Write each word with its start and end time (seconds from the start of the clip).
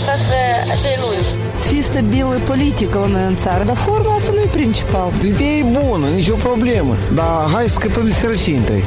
acasă 0.00 0.34
așa 0.74 0.88
e 0.88 0.98
lungi. 1.04 1.30
Să 1.56 1.68
fie 1.68 1.82
stabilă 1.82 2.40
politică 2.46 2.98
la 2.98 3.06
noi 3.06 3.26
în 3.26 3.36
țară, 3.36 3.64
dar 3.64 3.76
forma 3.76 4.14
asta 4.14 4.30
nu 4.32 4.40
e 4.40 4.48
principal. 4.60 5.10
Ideea 5.24 5.56
e 5.56 5.62
bună, 5.62 6.06
nicio 6.08 6.34
problemă, 6.34 6.96
dar 7.14 7.50
hai 7.52 7.68
să 7.68 7.74
scăpăm 7.74 8.04
de 8.04 8.10
sărăcie 8.10 8.56
întâi. 8.56 8.84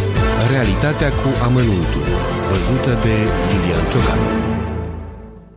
Realitatea 0.51 1.09
cu 1.09 1.29
amănuntul, 1.43 2.03
văzută 2.49 2.91
de 3.05 3.13
Lilian 3.49 3.85
Ciocan. 3.91 4.19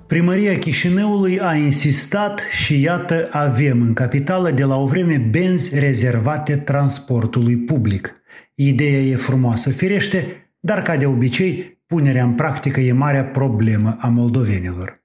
Primăria 0.07 0.59
Chișinăului 0.59 1.41
a 1.41 1.55
insistat 1.55 2.41
și 2.51 2.81
iată 2.81 3.29
avem 3.31 3.83
în 3.83 3.93
capitală 3.93 4.51
de 4.51 4.65
la 4.65 4.77
o 4.77 4.87
vreme 4.87 5.17
benzi 5.31 5.79
rezervate 5.79 6.57
transportului 6.57 7.57
public. 7.57 8.13
Ideea 8.55 9.01
e 9.01 9.17
frumoasă, 9.17 9.71
firește, 9.71 10.51
dar 10.61 10.83
ca 10.83 10.97
de 10.97 11.07
obicei, 11.07 11.78
punerea 11.89 12.25
în 12.25 12.33
practică 12.33 12.81
e 12.81 12.93
marea 12.93 13.25
problemă 13.25 13.97
a 14.01 14.09
moldovenilor. 14.09 15.03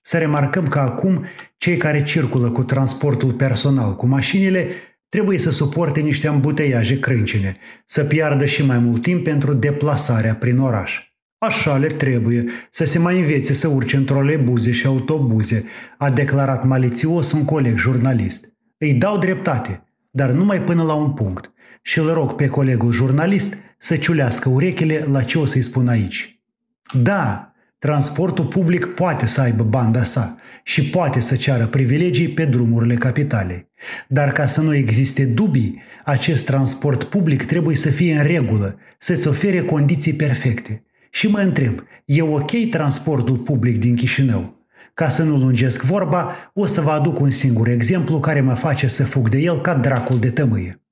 Să 0.00 0.18
remarcăm 0.18 0.68
că 0.68 0.78
acum 0.78 1.24
cei 1.56 1.76
care 1.76 2.02
circulă 2.02 2.50
cu 2.50 2.62
transportul 2.62 3.32
personal 3.32 3.96
cu 3.96 4.06
mașinile 4.06 4.66
trebuie 5.08 5.38
să 5.38 5.50
suporte 5.50 6.00
niște 6.00 6.28
ambuteiaje 6.28 6.98
crâncine, 6.98 7.56
să 7.86 8.04
piardă 8.04 8.46
și 8.46 8.66
mai 8.66 8.78
mult 8.78 9.02
timp 9.02 9.24
pentru 9.24 9.52
deplasarea 9.52 10.34
prin 10.34 10.58
oraș. 10.58 10.98
Așa 11.38 11.76
le 11.76 11.86
trebuie 11.86 12.46
să 12.70 12.84
se 12.84 12.98
mai 12.98 13.20
învețe 13.20 13.52
să 13.52 13.68
urce 13.68 13.96
în 13.96 14.04
trolebuze 14.04 14.72
și 14.72 14.86
autobuze, 14.86 15.64
a 15.98 16.10
declarat 16.10 16.64
malițios 16.64 17.32
un 17.32 17.44
coleg 17.44 17.78
jurnalist. 17.78 18.52
Îi 18.78 18.94
dau 18.94 19.18
dreptate, 19.18 19.84
dar 20.10 20.30
numai 20.30 20.62
până 20.62 20.82
la 20.82 20.94
un 20.94 21.12
punct. 21.12 21.52
Și 21.82 21.98
îl 21.98 22.12
rog 22.12 22.32
pe 22.34 22.48
colegul 22.48 22.92
jurnalist 22.92 23.56
să 23.82 23.96
ciulească 23.96 24.48
urechile 24.48 25.04
la 25.10 25.22
ce 25.22 25.38
o 25.38 25.44
să-i 25.44 25.62
spun 25.62 25.88
aici. 25.88 26.40
Da, 26.92 27.52
transportul 27.78 28.44
public 28.44 28.86
poate 28.86 29.26
să 29.26 29.40
aibă 29.40 29.62
banda 29.62 30.04
sa 30.04 30.36
și 30.62 30.90
poate 30.90 31.20
să 31.20 31.36
ceară 31.36 31.66
privilegii 31.66 32.28
pe 32.28 32.44
drumurile 32.44 32.94
capitalei. 32.94 33.70
Dar 34.08 34.32
ca 34.32 34.46
să 34.46 34.60
nu 34.60 34.74
existe 34.74 35.24
dubii, 35.24 35.82
acest 36.04 36.44
transport 36.44 37.04
public 37.04 37.44
trebuie 37.44 37.76
să 37.76 37.90
fie 37.90 38.16
în 38.16 38.22
regulă, 38.22 38.78
să-ți 38.98 39.28
ofere 39.28 39.62
condiții 39.62 40.14
perfecte– 40.14 40.82
și 41.14 41.28
mă 41.28 41.38
întreb, 41.38 41.80
e 42.04 42.22
ok 42.22 42.50
transportul 42.70 43.36
public 43.36 43.78
din 43.78 43.96
Chișinău? 43.96 44.66
Ca 44.94 45.08
să 45.08 45.22
nu 45.22 45.36
lungesc 45.36 45.82
vorba, 45.82 46.50
o 46.54 46.66
să 46.66 46.80
vă 46.80 46.90
aduc 46.90 47.20
un 47.20 47.30
singur 47.30 47.68
exemplu 47.68 48.20
care 48.20 48.40
mă 48.40 48.54
face 48.54 48.86
să 48.86 49.04
fug 49.04 49.28
de 49.28 49.38
el 49.38 49.60
ca 49.60 49.74
dracul 49.74 50.18
de 50.18 50.30
tămâie. 50.30 50.82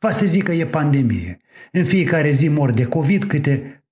Va 0.00 0.10
să 0.10 0.26
zic 0.26 0.44
că 0.44 0.52
e 0.52 0.64
pandemie. 0.64 1.40
În 1.72 1.84
fiecare 1.84 2.30
zi 2.30 2.48
mor 2.48 2.72
de 2.72 2.84
COVID 2.84 3.24
câte 3.24 3.82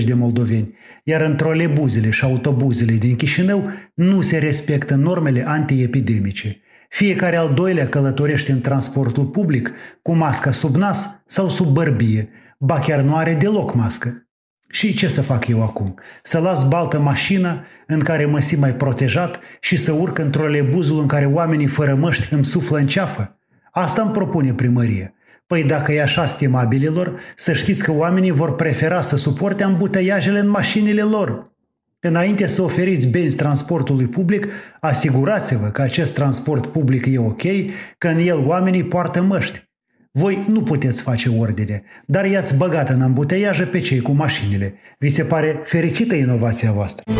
30-40 0.00 0.04
de 0.04 0.14
moldoveni, 0.14 0.74
iar 1.04 1.20
în 1.20 1.36
trolebuzele 1.36 2.10
și 2.10 2.24
autobuzele 2.24 2.92
din 2.92 3.16
Chișinău 3.16 3.70
nu 3.94 4.20
se 4.20 4.38
respectă 4.38 4.94
normele 4.94 5.46
antiepidemice. 5.46 6.60
Fiecare 6.88 7.36
al 7.36 7.54
doilea 7.54 7.88
călătorește 7.88 8.52
în 8.52 8.60
transportul 8.60 9.26
public 9.26 9.72
cu 10.02 10.12
masca 10.12 10.52
sub 10.52 10.74
nas 10.74 11.22
sau 11.26 11.48
sub 11.48 11.66
bărbie, 11.66 12.28
ba 12.58 12.78
chiar 12.78 13.00
nu 13.00 13.16
are 13.16 13.34
deloc 13.34 13.74
mască. 13.74 14.24
Și 14.70 14.94
ce 14.94 15.08
să 15.08 15.22
fac 15.22 15.46
eu 15.46 15.62
acum? 15.62 15.94
Să 16.22 16.38
las 16.38 16.68
baltă 16.68 16.98
mașina 16.98 17.64
în 17.86 17.98
care 17.98 18.24
mă 18.24 18.40
simt 18.40 18.60
mai 18.60 18.72
protejat 18.72 19.40
și 19.60 19.76
să 19.76 19.92
urc 19.92 20.18
în 20.18 20.30
trolebuzul 20.30 21.00
în 21.00 21.06
care 21.06 21.24
oamenii 21.24 21.66
fără 21.66 21.94
măști 21.94 22.34
îmi 22.34 22.44
suflă 22.44 22.78
în 22.78 22.86
ceafă? 22.86 23.38
Asta 23.70 24.02
îmi 24.02 24.12
propune 24.12 24.52
primărie. 24.52 25.14
Păi 25.50 25.64
dacă 25.64 25.92
e 25.92 26.02
așa, 26.02 26.26
stimabililor, 26.26 27.20
să 27.36 27.52
știți 27.52 27.84
că 27.84 27.92
oamenii 27.92 28.30
vor 28.30 28.54
prefera 28.54 29.00
să 29.00 29.16
suporte 29.16 29.62
ambuteiajele 29.62 30.38
în 30.38 30.48
mașinile 30.48 31.02
lor. 31.02 31.42
Înainte 32.00 32.46
să 32.46 32.62
oferiți 32.62 33.06
benzi 33.06 33.36
transportului 33.36 34.06
public, 34.06 34.46
asigurați-vă 34.80 35.66
că 35.66 35.82
acest 35.82 36.14
transport 36.14 36.66
public 36.66 37.06
e 37.06 37.18
ok, 37.18 37.42
că 37.98 38.08
în 38.08 38.18
el 38.18 38.46
oamenii 38.46 38.84
poartă 38.84 39.22
măști. 39.22 39.68
Voi 40.10 40.38
nu 40.48 40.62
puteți 40.62 41.02
face 41.02 41.28
ordine, 41.38 41.82
dar 42.06 42.24
i-ați 42.24 42.56
băgat 42.56 42.88
în 42.88 43.02
ambuteiaje 43.02 43.64
pe 43.64 43.80
cei 43.80 44.00
cu 44.00 44.12
mașinile. 44.12 44.74
Vi 44.98 45.08
se 45.08 45.22
pare 45.22 45.60
fericită 45.64 46.14
inovația 46.14 46.72
voastră? 46.72 47.12